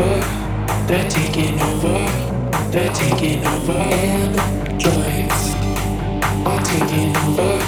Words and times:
Over. 0.00 0.20
They're 0.86 1.10
taking 1.10 1.60
over. 1.60 1.98
They're 2.70 2.92
taking 2.92 3.44
over. 3.44 3.72
Androids 3.72 5.54
are 6.46 6.62
taking 6.62 7.16
over. 7.16 7.58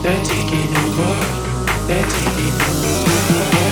They're 0.00 0.24
taking 0.24 0.76
over. 0.76 1.14
They're 1.88 2.06
taking 2.06 2.54
over. 2.62 3.63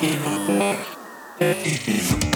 Taking 0.00 0.22
over. 1.40 2.27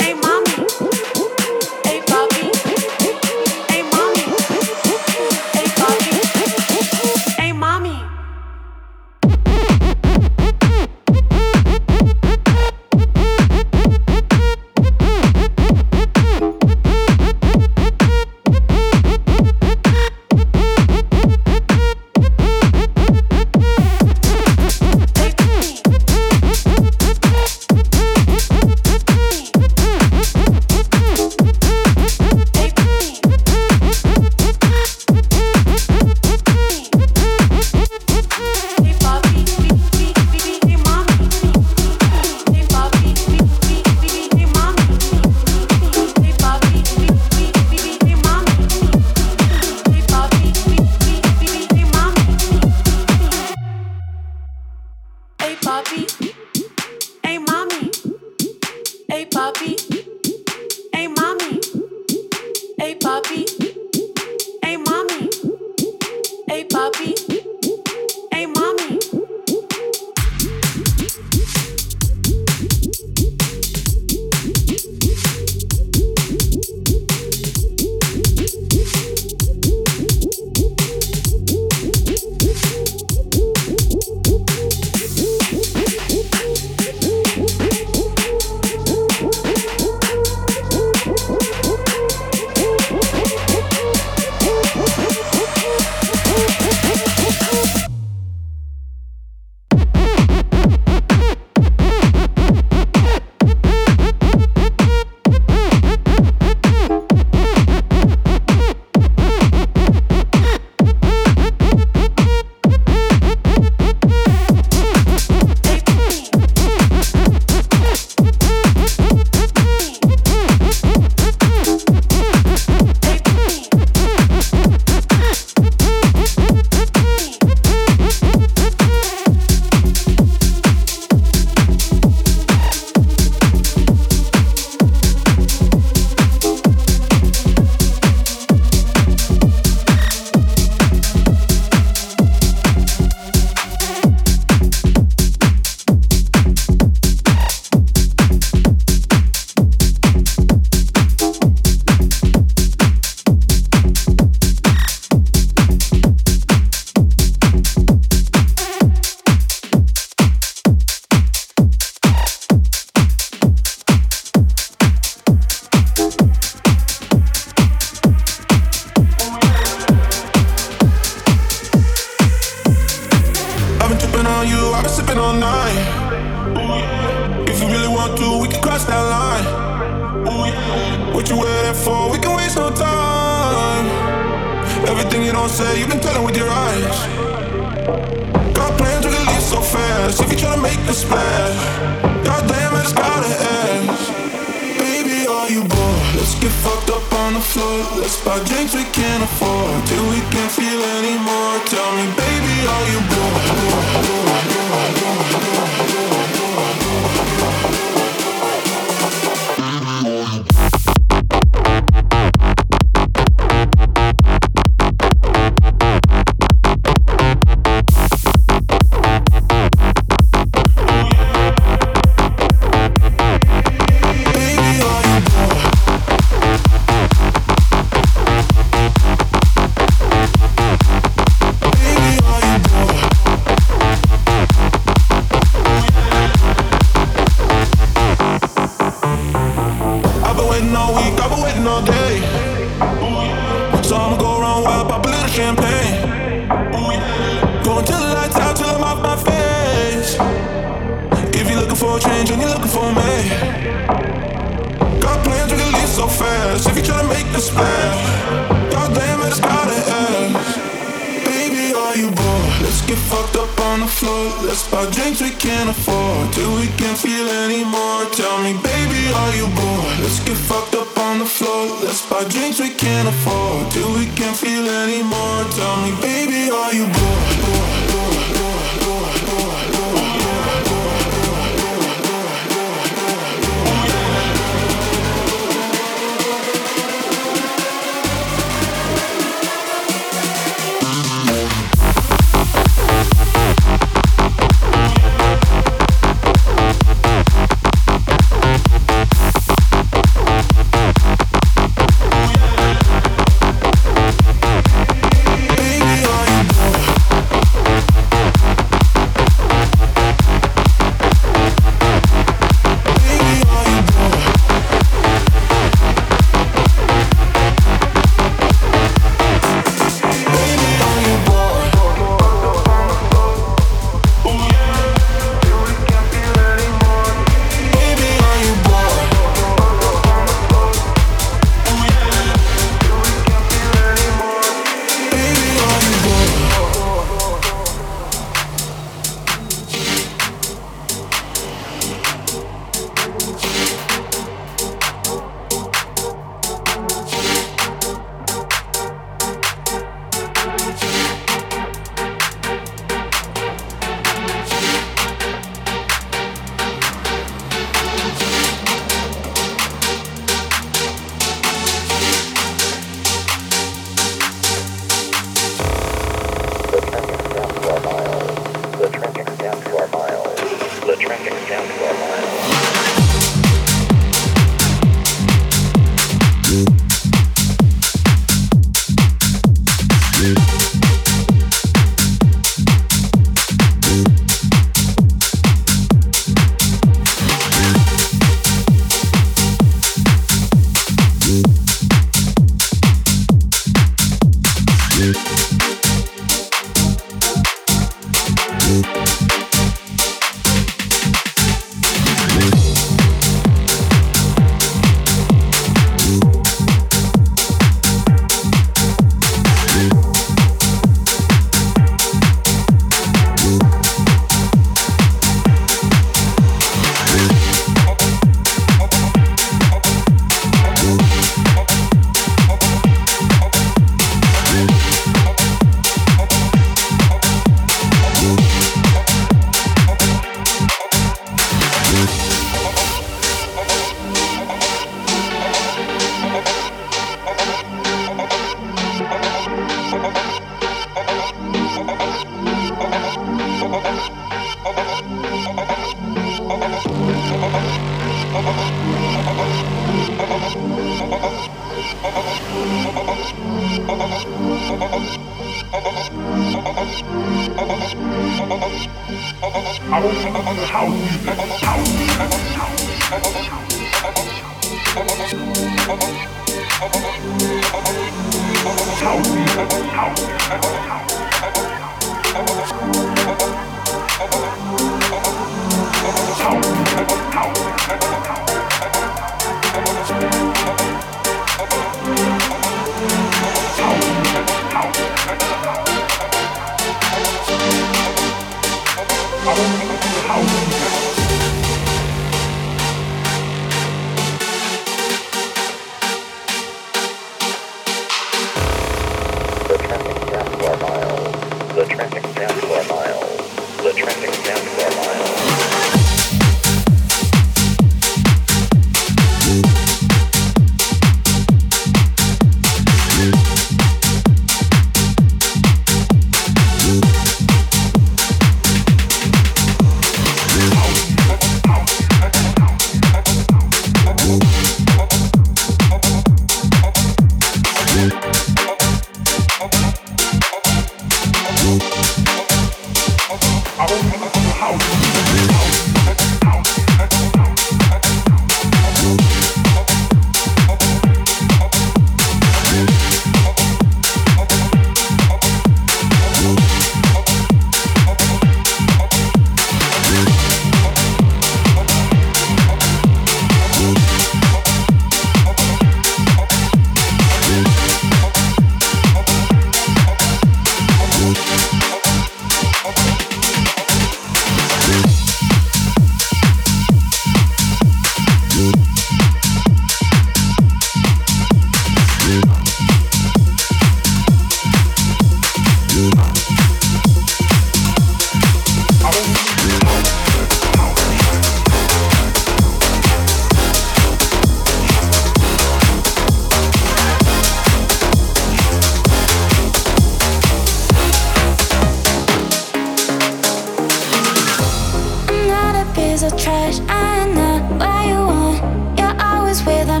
pieces 596.18 596.32
of 596.32 596.38
trash. 596.40 596.80
I'm 596.88 597.34
not 597.34 597.62
what 597.78 598.06
you 598.06 598.16
want. 598.16 598.98
You're 598.98 599.22
always 599.22 599.64
with 599.64 599.88
a 599.88 600.00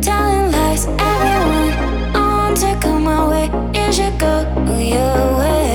telling 0.00 0.52
lies. 0.52 0.86
Everyone, 0.86 1.72
I 2.14 2.22
want 2.38 2.56
to 2.58 2.78
come 2.80 3.04
my 3.04 3.28
way. 3.28 3.46
You 3.74 3.92
should 3.92 4.18
go 4.18 4.44
your 4.78 5.38
way. 5.38 5.65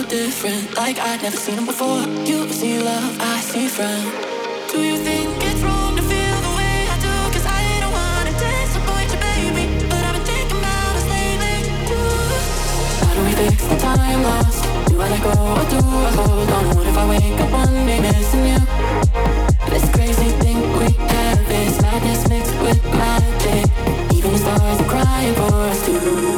Different, 0.00 0.74
like 0.74 0.98
I'd 0.98 1.20
never 1.22 1.36
seen 1.36 1.58
him 1.58 1.66
before. 1.66 2.00
You 2.24 2.48
see 2.48 2.78
love, 2.78 3.18
I 3.20 3.40
see 3.40 3.68
friend. 3.68 4.10
Do 4.70 4.80
you 4.80 4.96
think 4.96 5.28
it's 5.42 5.60
wrong 5.60 5.96
to 5.96 6.02
feel 6.02 6.36
the 6.46 6.52
way 6.56 6.76
I 6.88 6.96
do? 6.96 7.12
Cause 7.34 7.44
I 7.44 7.60
don't 7.82 7.92
wanna 7.92 8.32
disappoint 8.32 9.12
you, 9.12 9.20
baby. 9.20 9.64
But 9.90 10.02
I've 10.08 10.14
been 10.16 10.24
thinking 10.24 10.64
us 10.64 11.04
lately. 11.12 11.58
How 13.04 13.12
do 13.16 13.20
we 13.26 13.32
fix 13.42 13.66
the 13.68 13.76
time 13.76 14.22
lost? 14.22 14.64
Do 14.88 14.94
I 15.00 15.08
let 15.12 15.22
go 15.22 15.30
or 15.30 15.64
do 15.68 15.80
I 16.08 16.10
hold 16.16 16.50
on? 16.56 16.64
What 16.76 16.86
if 16.86 16.96
I 16.96 17.04
wake 17.12 17.40
up 17.44 17.50
one 17.52 17.86
day 17.86 18.00
missing 18.00 18.44
you? 18.52 18.60
This 19.68 19.84
crazy 19.92 20.30
thing 20.40 20.58
we 20.80 20.88
have 21.12 21.50
is 21.50 21.74
madness 21.82 22.22
mixed 22.30 22.56
with 22.64 22.82
magic. 22.96 23.66
Even 24.16 24.30
the 24.32 24.38
stars 24.38 24.80
are 24.80 24.88
crying 24.88 25.34
for 25.34 25.52
us 25.68 25.80
too. 25.84 26.32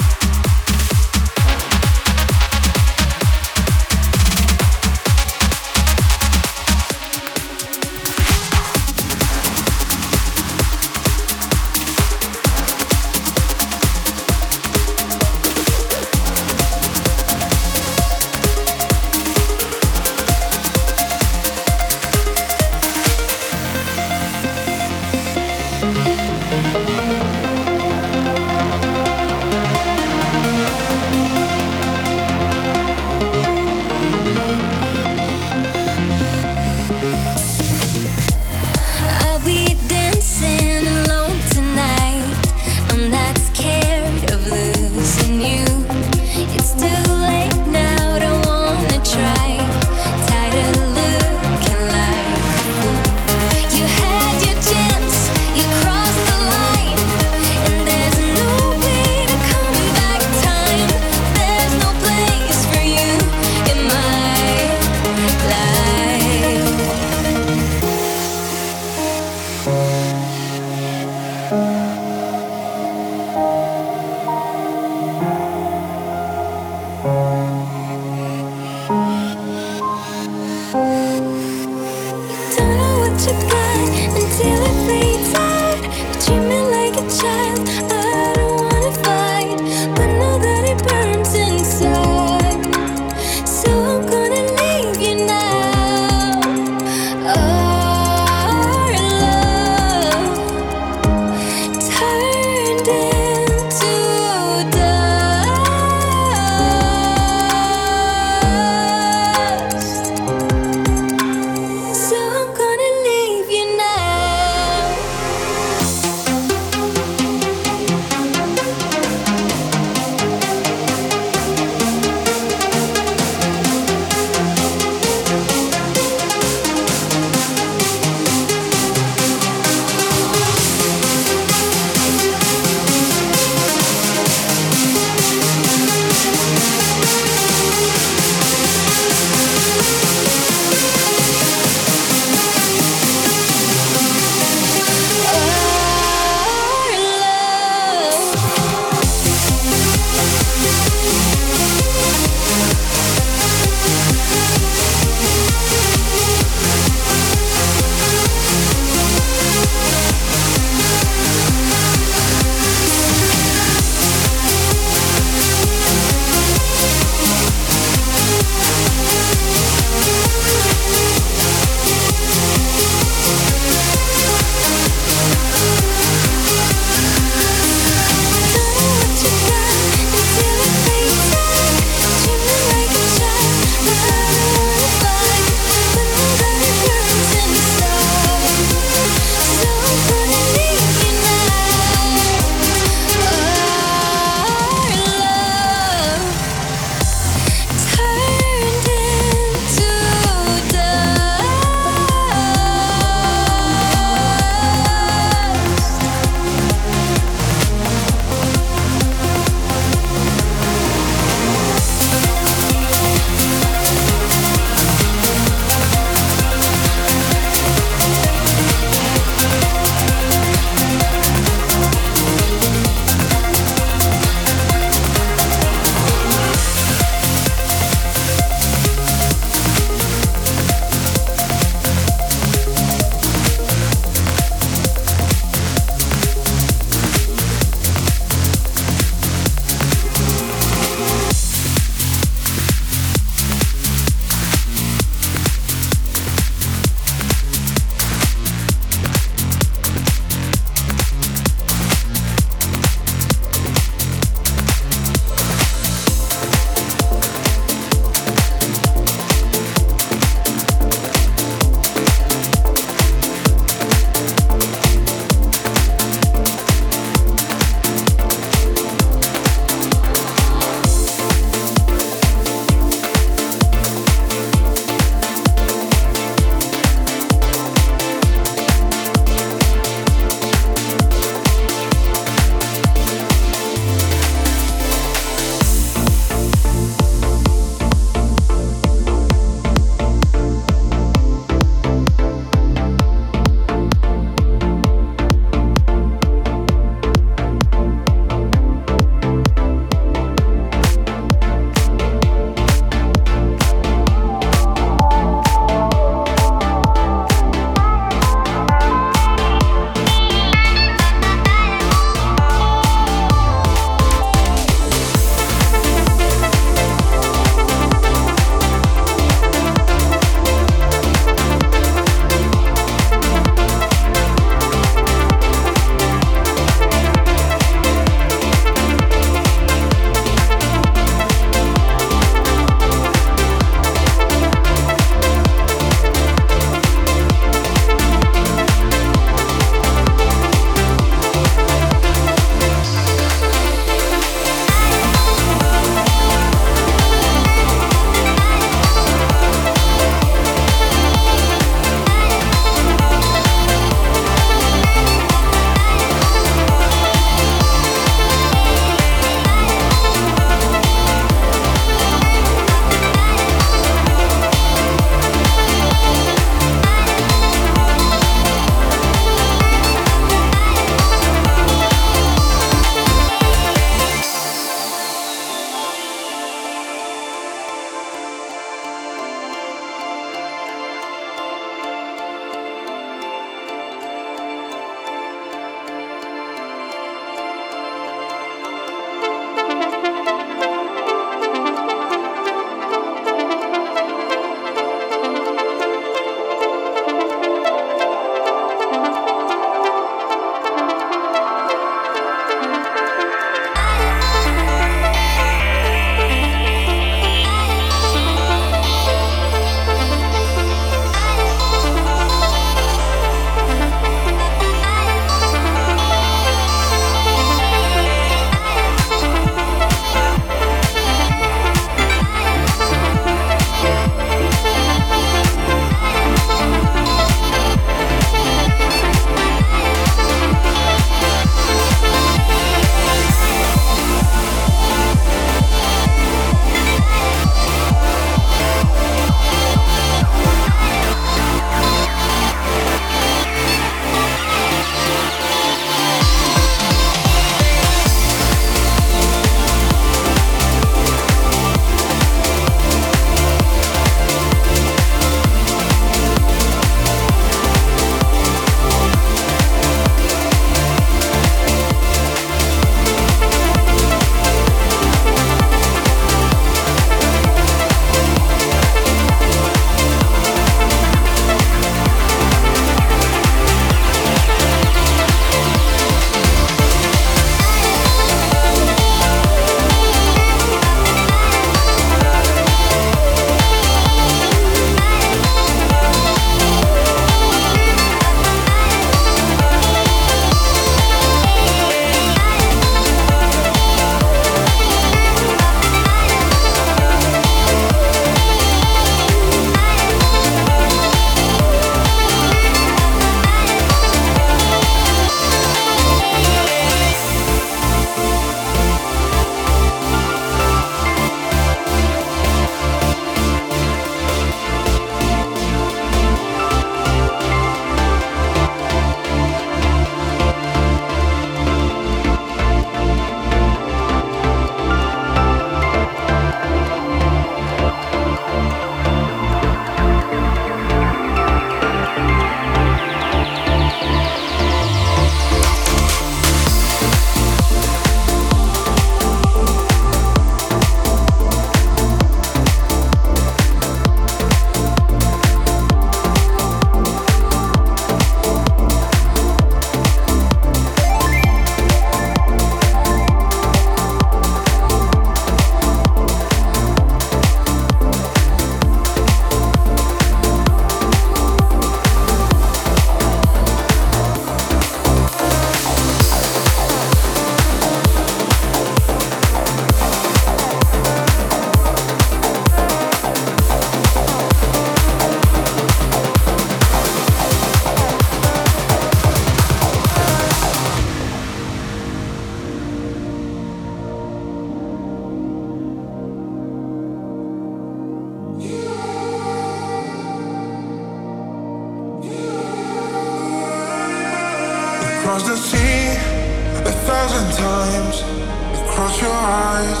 eyes, 599.60 600.00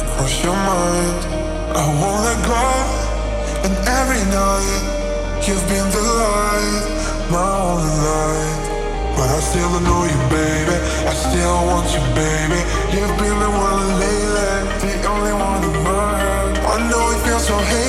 across 0.00 0.34
your 0.44 0.56
mind. 0.56 1.20
I 1.76 1.84
won't 2.00 2.20
let 2.26 2.38
go. 2.48 2.64
And 3.66 3.74
every 4.00 4.24
night, 4.32 4.82
you've 5.44 5.66
been 5.68 5.88
the 5.96 6.04
light, 6.22 6.84
my 7.32 7.48
only 7.68 7.96
light. 8.08 8.62
But 9.16 9.28
I 9.36 9.40
still 9.40 9.74
know 9.86 10.02
you, 10.12 10.20
baby. 10.32 10.76
I 11.10 11.12
still 11.26 11.58
want 11.70 11.88
you, 11.94 12.02
baby. 12.22 12.60
You've 12.94 13.16
been 13.20 13.38
the 13.44 13.50
one 13.68 13.86
lately, 14.02 14.54
the 14.84 15.08
only 15.12 15.34
one 15.48 15.62
in 15.68 15.76
my 15.84 16.08
head. 16.20 16.52
I 16.72 16.76
know 16.90 17.04
it 17.14 17.20
feels 17.24 17.46
so 17.46 17.56
heavy. 17.70 17.85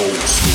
old 0.00 0.16
school. 0.16 0.53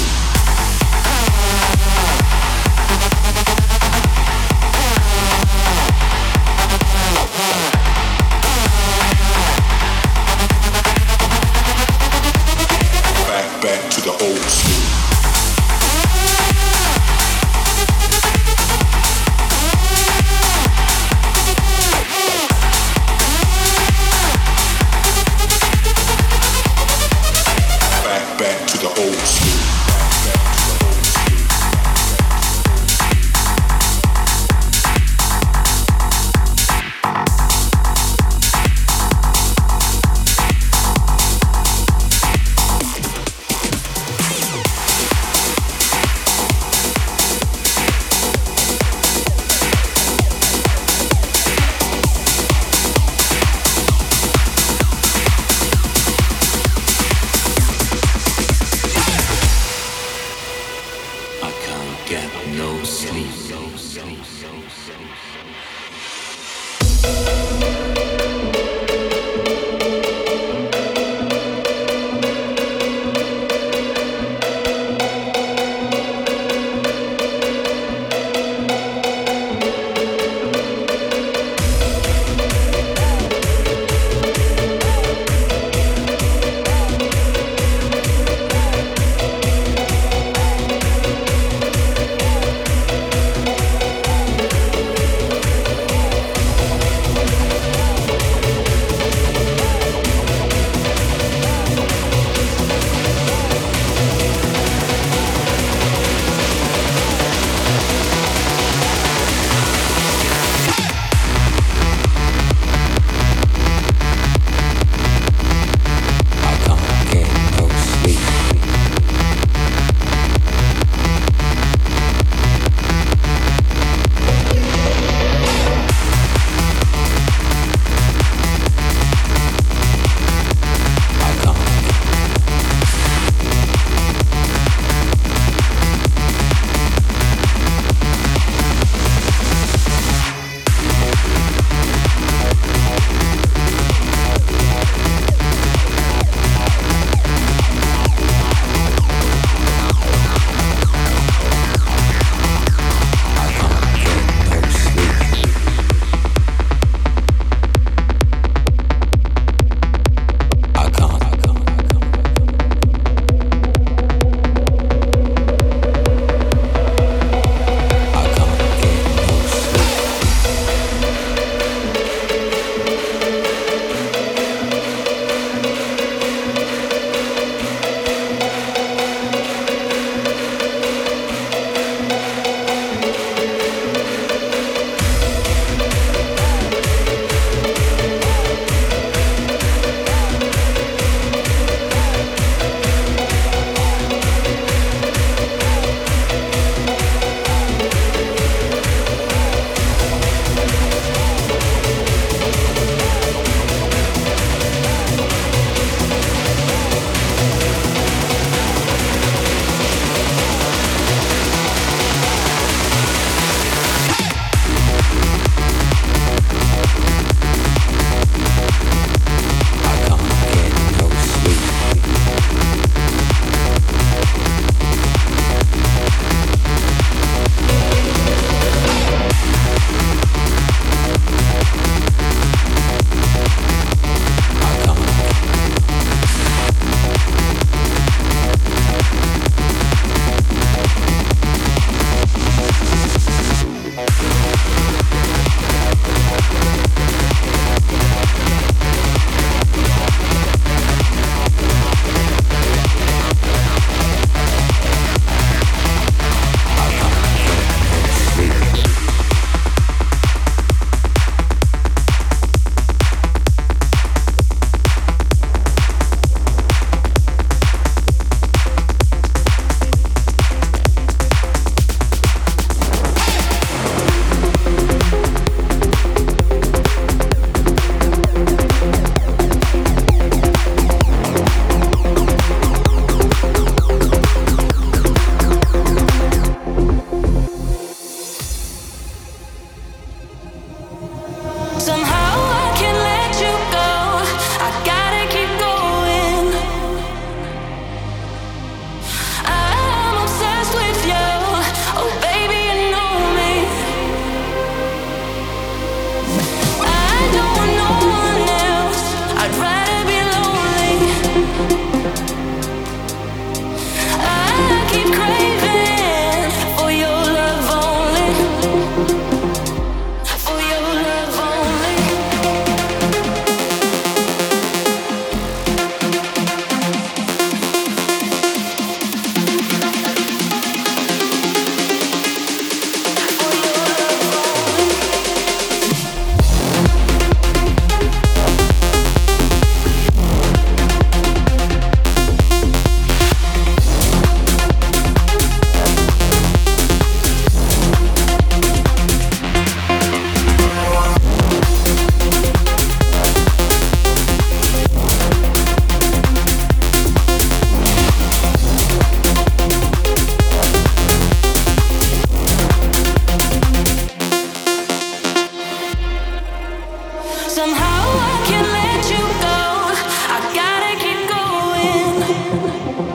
Thank 372.51 372.99
you. 372.99 373.08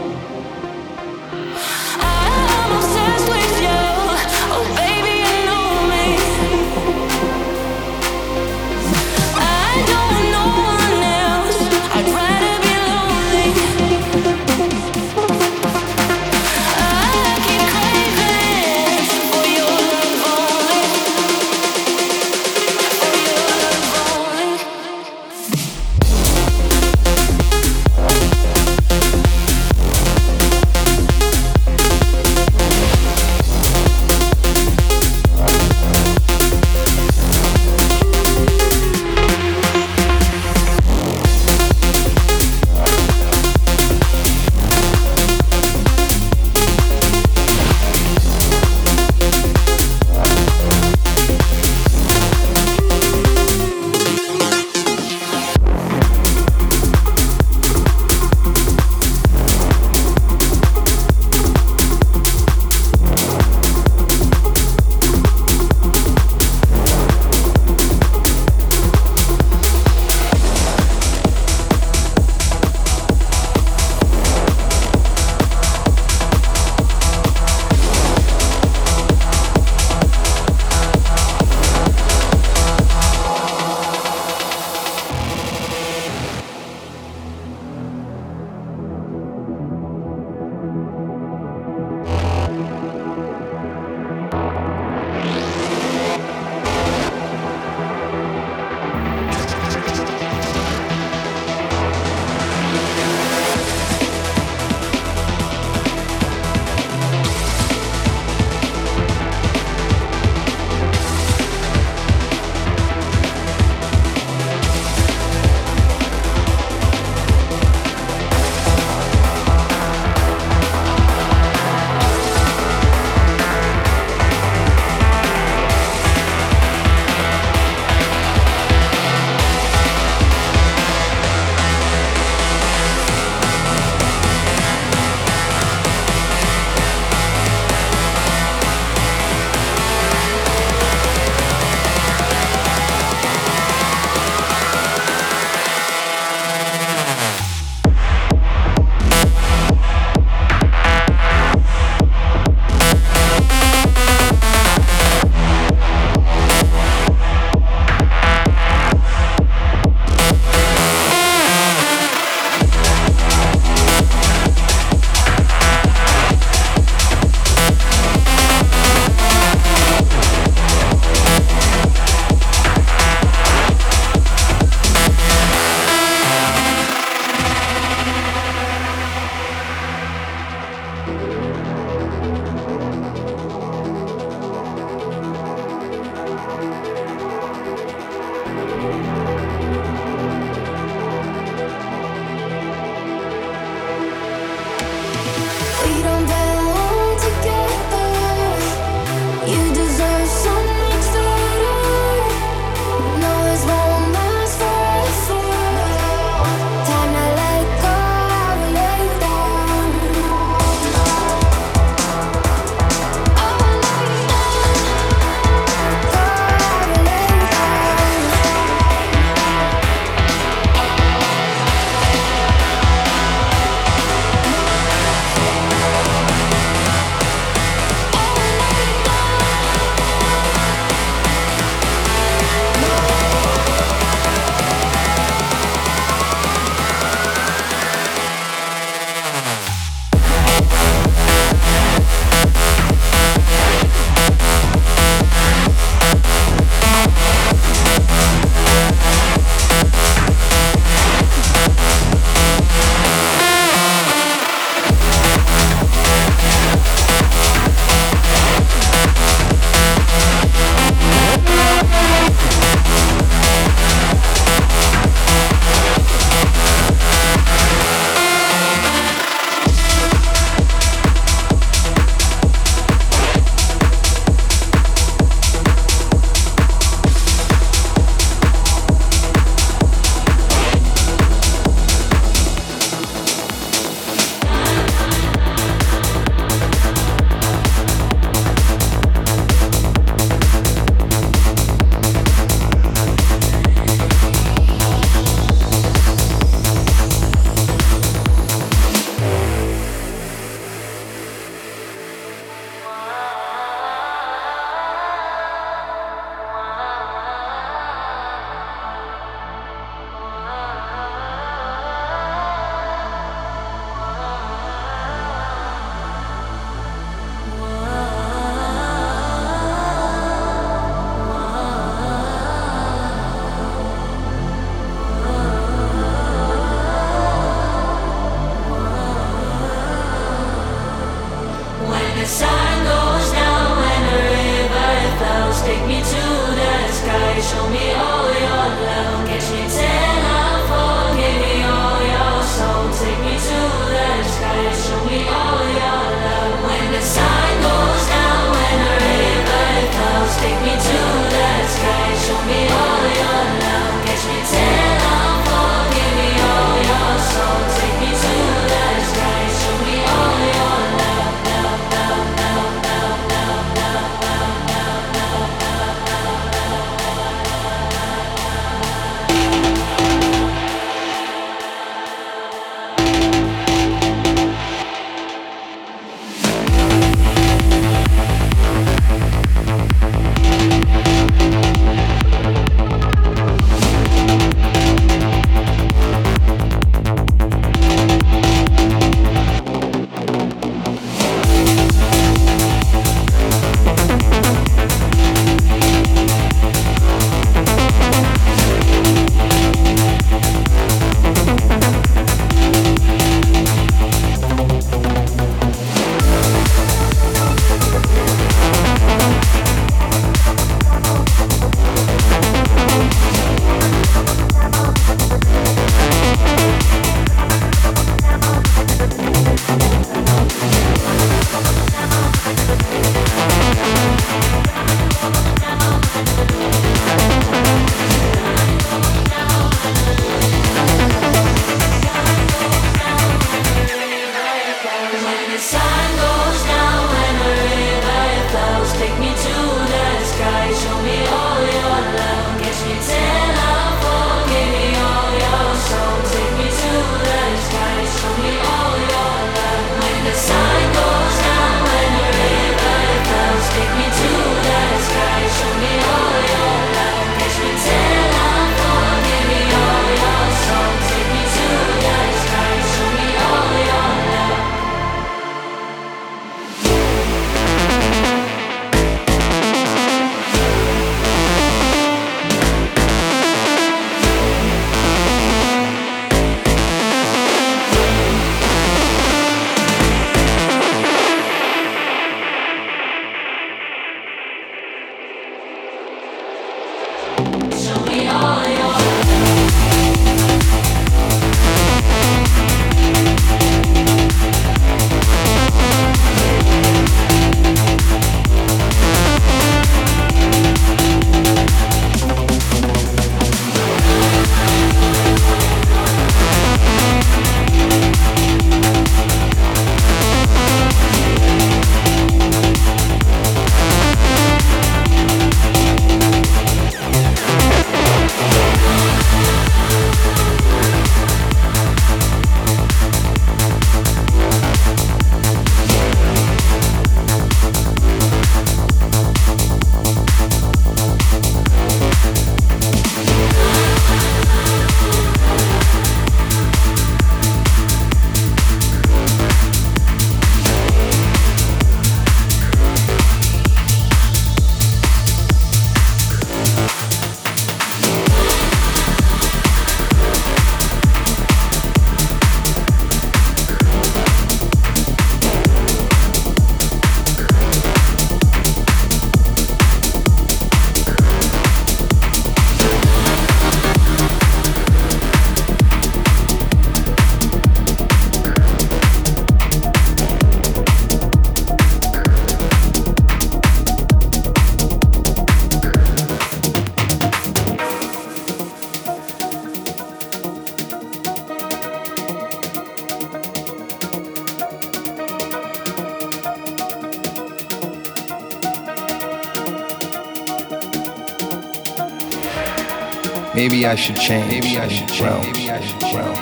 Maybe 593.64 593.80
I 593.86 593.94
should 593.94 594.16
change. 594.16 594.46
Maybe 594.46 594.76
I 594.76 594.88
should 594.88 595.08
change. 595.08 595.22
Well, 595.22 595.42
maybe 595.42 595.70
I 595.70 595.80
should 595.80 595.98
change. 596.02 596.38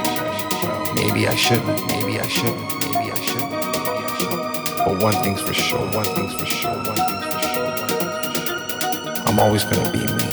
Maybe 0.97 1.29
I 1.29 1.37
shouldn't. 1.37 1.87
Maybe 1.87 2.19
I 2.19 2.27
shouldn't. 2.27 2.83
Maybe 2.83 3.13
I 3.13 3.15
shouldn't. 3.23 3.49
But 4.79 4.99
one 5.01 5.15
thing's 5.23 5.41
for 5.41 5.55
sure. 5.55 5.87
One 5.93 6.05
thing's 6.17 6.35
for 6.35 6.47
sure. 6.47 6.75
One 6.75 6.97
thing's 6.97 7.25
for 7.33 7.41
sure. 7.55 7.77
I'm 9.29 9.39
always 9.39 9.63
gonna 9.63 9.93
be 9.93 10.01
always 10.01 10.33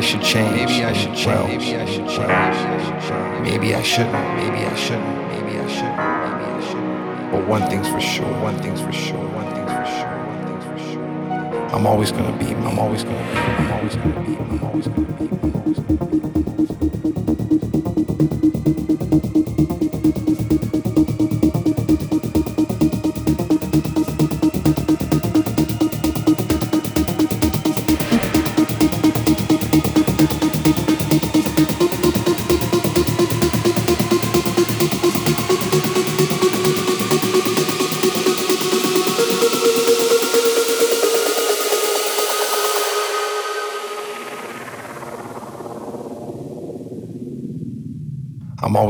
I 0.00 0.02
should 0.02 0.22
change. 0.22 0.56
Maybe 0.56 0.82
I 0.82 0.94
should 0.94 1.14
change. 1.14 1.26
Well, 1.26 1.46
maybe 1.46 1.76
I 1.76 1.84
should 1.84 2.08
change. 2.08 3.42
Maybe 3.42 3.74
I 3.74 3.82
shouldn't. 3.82 4.12
Maybe 4.34 4.64
I 4.64 4.74
shouldn't. 4.74 5.28
Maybe 5.28 5.58
I 5.58 5.68
shouldn't. 5.68 5.96
Maybe 5.98 6.46
I 6.48 6.60
shouldn't. 6.62 7.30
But 7.32 7.46
one 7.46 7.68
thing's 7.68 7.86
for 7.86 8.00
sure. 8.00 8.32
One 8.40 8.56
thing's 8.62 8.80
for 8.80 8.92
sure. 8.92 9.18
One 9.18 9.54
thing's 9.54 9.70
for 9.70 9.84
sure. 9.84 10.16
One 10.24 10.46
thing's 10.46 10.64
for 10.64 10.78
sure. 10.90 11.76
I'm 11.76 11.86
always 11.86 12.12
gonna 12.12 12.34
be. 12.38 12.46
I'm 12.46 12.78
always 12.78 13.04
gonna 13.04 13.30
be. 13.30 13.40
I'm 13.40 13.72
always 13.72 13.96
gonna 13.96 14.22
be. 14.22 14.36
I'm 14.38 14.64
always 14.64 14.88
gonna 14.88 15.12
be. 15.12 15.28
I'm 15.28 15.54
always 15.54 15.78
gonna 15.80 16.06
be. 16.06 16.09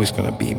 Always 0.01 0.13
going 0.13 0.33
to 0.33 0.39
be 0.39 0.55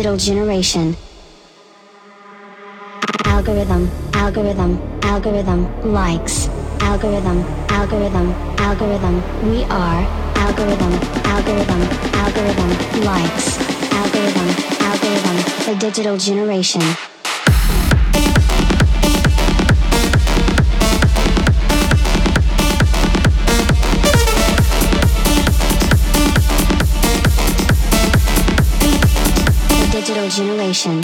digital 0.00 0.16
generation. 0.16 0.96
Algorithm, 3.26 3.90
algorithm, 4.14 4.80
algorithm, 5.02 5.92
likes, 5.92 6.48
algorithm, 6.80 7.44
algorithm, 7.68 8.32
algorithm. 8.56 9.16
We 9.44 9.64
are 9.64 10.02
algorithm, 10.36 10.94
algorithm, 11.28 11.82
algorithm, 12.16 12.70
likes, 13.04 13.58
algorithm, 13.92 14.48
algorithm, 14.88 15.36
the 15.66 15.76
digital 15.78 16.16
generation. 16.16 17.09
Generation. 30.72 31.00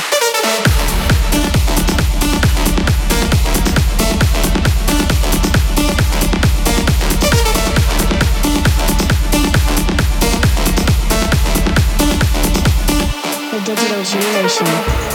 The 13.52 13.74
digital 13.74 14.02
generation. 14.04 15.05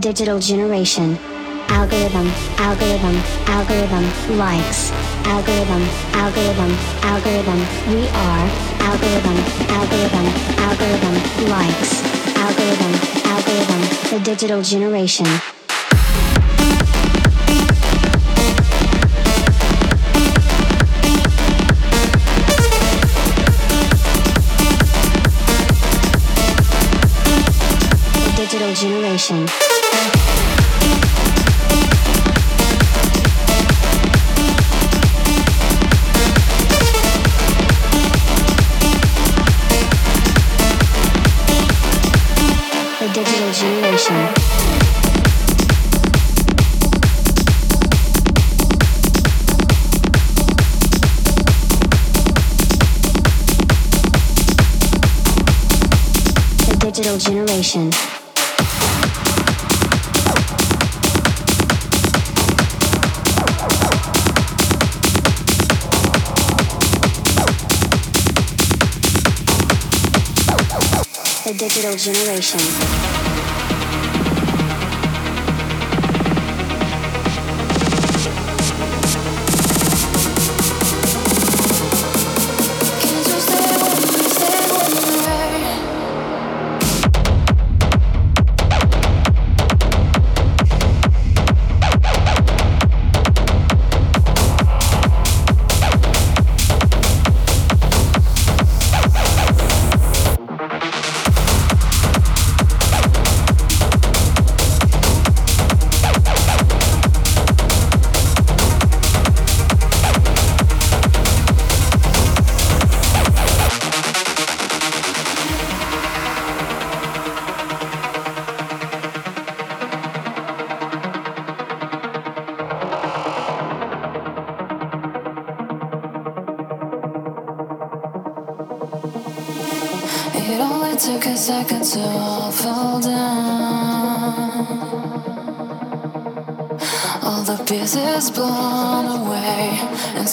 Digital 0.00 0.38
generation. 0.38 1.18
Algorithm, 1.68 2.26
algorithm, 2.58 3.16
algorithm, 3.46 4.38
likes, 4.38 4.90
algorithm, 5.24 5.82
algorithm, 6.14 6.72
algorithm. 7.02 7.58
We 7.92 8.08
are 8.08 8.46
algorithm, 8.80 9.36
algorithm, 9.68 10.26
algorithm, 10.66 11.14
likes, 11.48 12.02
algorithm, 12.36 12.94
algorithm, 13.26 13.80
the 14.10 14.20
digital 14.24 14.62
generation. 14.62 15.26
Digital 28.36 28.72
generation. 28.72 29.67
The 71.48 71.54
digital 71.54 71.96
generation. 71.96 73.37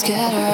Away 0.04 0.45